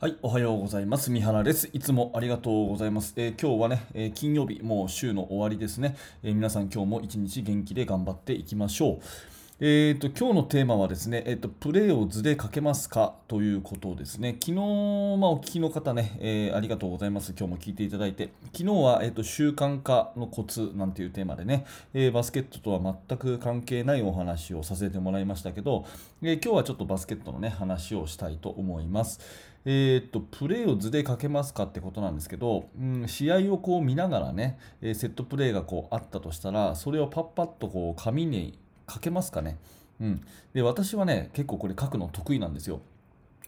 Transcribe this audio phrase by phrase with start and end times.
[0.00, 1.10] はい、おはようございます。
[1.10, 1.68] 三原です。
[1.74, 3.12] いつもありがとうございます。
[3.18, 5.94] えー、今日はね、えー、金曜日、もう週の終わりですね。
[6.22, 8.98] えー、皆さん今日も一日元気で頑張っていきましょう。
[9.62, 13.16] えーと、今日のテーマはですね、えーと、プレーを図でかけますか？
[13.28, 14.38] ということですね。
[14.40, 14.62] 昨日、まあ、
[15.32, 17.34] お聞きの方ね、えー、ありがとうございます。
[17.38, 18.30] 今日も聞いていただいて。
[18.54, 25.84] 昨日は、えーと、習慣化のコツなんていうテーマでね、えー、バスケットとは全く関係ないお話をさせてもらいましたけど、
[26.22, 29.20] えー、今日はちょっとバスケットのね、話をしたいと思います。
[29.66, 38.58] えー、っとプレーを図でかけますかってことなんですけど、うん、試合をこう見ながらね、えセットプレーがこうあったとしたら、それをパッパッとこう紙に
[38.90, 39.58] 書けますかね。
[40.00, 40.20] うん、
[40.54, 42.80] で私はね結構これ書くの得意なんですよ。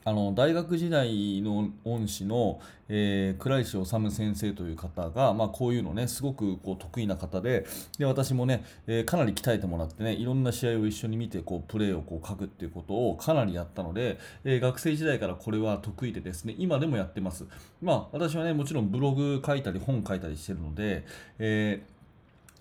[0.04, 7.66] あの大学時代の恩師の、えー、倉石治先生という方が、まあ、こういうのねすごくこう得意な方で
[7.98, 17.46] で私もね、えー、かなり鍛えてもらってねいろんな試合を一緒に見てこうプレーをこう書くっていうことをかなりやったので、えー、学生時代からこれは得意でですね今でもやってます。
[17.80, 21.04] まあ私はねもちろんブログ書いたり本書いたりしてるので、
[21.38, 21.91] えー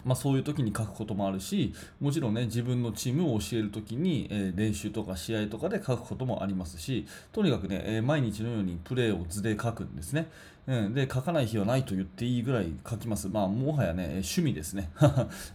[0.05, 10.29] まあ、そういう時に書くこともあるしもちろんね自分のチームを教える時に、えー、練習とか試合とかで書くこともありますしとにかくね、えー、毎日のようにプレーを図で書くんですね、
[10.67, 13.27] うん、で書かない日はないと言っていいぐらい書きます。
[13.27, 14.89] まあもはやね趣味ですね。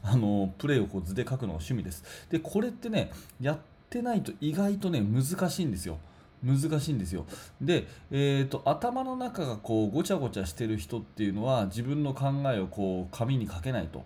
[0.02, 2.04] あのプレーをこう図で書くのが趣味です。
[2.30, 3.10] でこれってね
[3.40, 5.98] やってないと意外とね難しいんですよ。
[6.42, 7.24] 難しいんですよ。
[7.60, 14.04] で、えーと、頭の中がこうごちゃごちゃしてる人っていうのは自分の考えをこう紙に書けないと。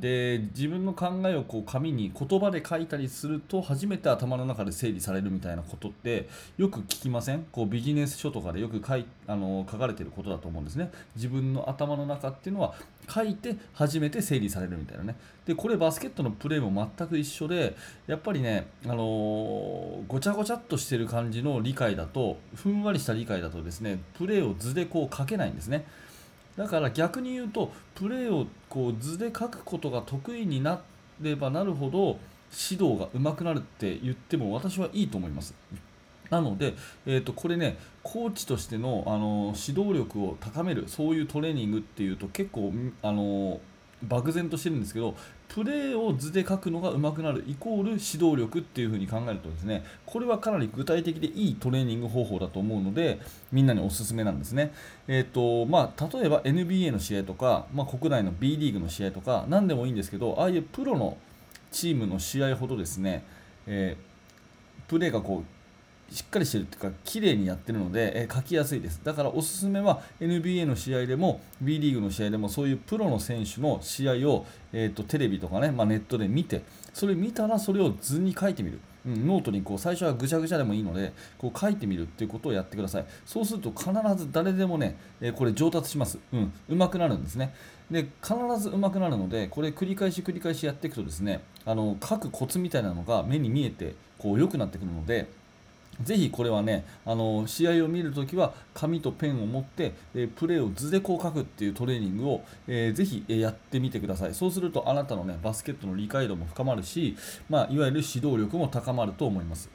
[0.00, 7.46] で自分の考えをこう紙に言葉で書いたりすると初めて頭の中で整理されるみたいなことってよく聞きません？
[7.50, 10.90] こうビジネス書とかでよく書いあの書かれてることだと思うんですね。
[11.16, 12.74] 自分の頭の中っていうのは
[13.08, 15.16] 書いて初めて整理されるみたいなね。
[15.46, 17.74] でこれバスケットのプレーも全く一緒で
[18.06, 25.86] やっぱりね、あのー、ごちゃごちゃっとしてる感じの理解だとふんわりした理解だとですねプレーを図でこう書けないんですね。
[26.56, 30.80] だから逆に言うとプレーをこう図で書くことが得意にな
[31.20, 32.18] ればなるほど
[32.70, 35.54] 指導が上手くなるって言っても私はいいと思います。
[36.28, 36.74] なので、
[37.04, 43.60] えー、とこれね、コーチとしてのあの指導力を高める、そういうトレーニングっていうと結構あの
[44.08, 45.14] 漠然としてるんですけど
[45.48, 53.20] プレーを図で書くのが上手くなるイコール指導力っていう風に考えるとですねこれはかなり具体的でいいトレーニング方法だと思うので
[53.52, 54.72] みんなにおすすめなんですね、
[55.08, 61.16] えーとまあ、例えば NBA の試合とか、まあ、国内の B リーグの試合とか何でもいいんですけどああいうプロの
[61.70, 63.24] チームの試合ほどですね、
[63.66, 65.61] えー、プレーがこう
[66.12, 69.00] しっかりしてるっていうか綺麗にやってるので、えー、書きやすいです。
[69.02, 76.62] だからおすすめは NBA の試合でも B リーグの試合でもそういうプロの選手の試合を、えーと、テレビとかね、まあ、ネットで見て
[76.92, 78.78] それ見たらそれを図に書いてみる。
[79.04, 83.04] うん、ノートにこう最初はぐちゃぐちゃでもいいのでこう書いてみるっていうことをやってください。
[83.26, 87.52] そうすると必ず誰でもね、えー、これ上達します、うん、上手くなるんですね。
[87.90, 95.28] で必ず上手くなるのでこれ繰り返し繰り返しやっていくとですねあの書くコツみたいなのが目に見えてこう良くなってくるので
[96.00, 104.34] ぜひこれはね、あの試合を見るときは紙とペンを持って、えプレーを図でこう書くっていうトレーニングを、えー、ぜひ、えやってみてください。
[104.34, 107.16] そうするとあなたのね、バスケットの理解度も深まるし、
[107.48, 109.68] まあ、いわゆる指導力も高まると思います。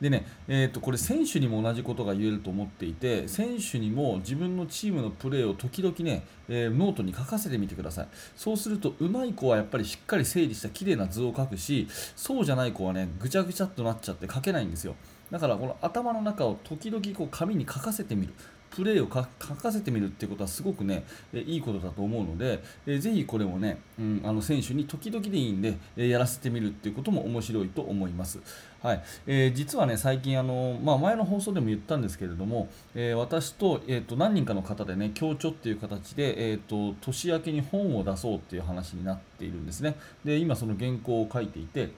[0.00, 8.08] でね、えー、とこれ選手にも同じことが言えると思っていて選手にも自分のチームのプレーを時々ね、えー、ノートに書かせてみてください。
[8.36, 14.94] そうするとうまい子はやっぱりしっかり整理した綺麗な図を書くしそうじゃない子はねぐちゃぐちゃっとなっちゃって書けないんですよ。
[15.30, 18.34] だからこの頭の中を時々こう紙に書かせてみる。
[18.70, 28.38] プレーを書かせてみるっていうことはすごくね、えいいことだと思うので、えぜひこれをね、うん、あの選手に時々でいいんで、えやらせてみるっていうことも面白いと思います。
[28.82, 39.96] はいえー、実はね、最近あの、まあ、前の放送でも言ったんですけれども、えー、私と,、えーと、何人かの方でね、協調っていう形で、えーと、年明けに本を出そうっていう話になっているんですね。
[40.24, 41.90] で今その原稿を書いていて、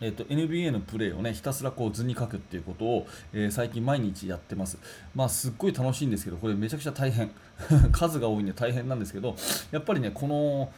[0.00, 4.78] えーと、NBA のプレーをねひたすらこう図に書くっていうことを、えー、最近毎日やってます。
[5.14, 7.30] まあすっごい楽しいんですけどこれめちゃくちゃ大変
[7.92, 9.36] 数が多いんで大変なんですけど
[9.70, 10.70] やっぱりねこの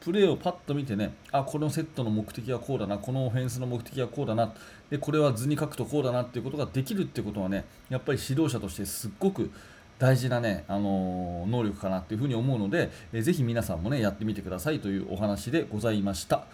[0.00, 4.52] プレーをパッと見てねあこのセットの目的はこうだなこのオフェンスの目的はこうだな
[4.90, 9.50] でこれは図に書くとこうだなっていうことができるっていうことはねやっぱり指導者としてすっごく
[9.98, 16.46] 大事なね、あのー、能力かなっていうふうに思うので、えー、ぜひ皆さんもね、やってみてくださいというお話でございました。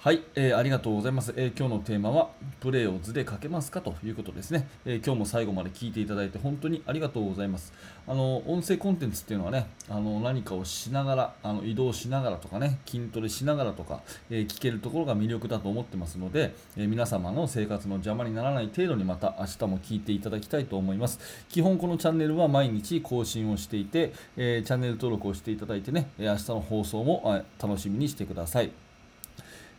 [0.00, 2.30] はい、えー、ありがとうございます、えー、今日のテーマは
[2.60, 7.72] プレーを図で書けますかということですね、えー、今日も最後まで聞いていただいて本当にありがとうございます。
[8.06, 14.00] あの音声コンテンツっていうのはねあの何かをしながらあの移動しながらとかね筋トレしながらとか、
[14.30, 21.18] え聞けるところが魅力だと思ってますので、え皆様の生活の邪魔にならない程度にまた明日も聞いていただきたいと思います。
[21.50, 28.70] 基本このチャンネルは毎日更新をしていて、えチャンネル登録をしていただいてね明日の放送も楽しみにしてください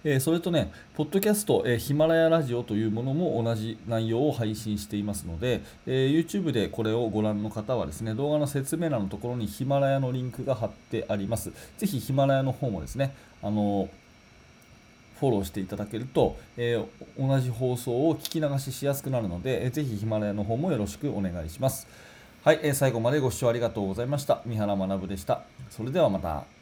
[0.05, 11.51] え、それとね、ポッドキャスト、え、ヒマラヤラジオというものも同じ内容を配信していますので、え、YouTube でこれをご覧の方はですね、動画の説明欄のところにヒマラヤのリンクが貼ってあります。
[11.77, 13.13] ぜひヒマラヤの方もですね、
[13.43, 13.89] あの
[15.19, 16.81] フォローしていただけると、え、
[17.17, 21.87] 同じ放送を聞き流ししやすくなるので、えー、ぜひヒマラヤの方もよろしくお願いします。
[22.41, 24.41] はい、えー、最後までご視聴ありがとうございました。
[24.45, 25.41] 三原学でした。
[25.69, 26.58] それではまた。